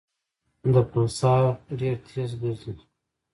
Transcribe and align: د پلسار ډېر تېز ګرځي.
د 0.73 0.75
پلسار 0.91 1.43
ډېر 1.79 1.95
تېز 2.07 2.31
ګرځي. 2.41 2.73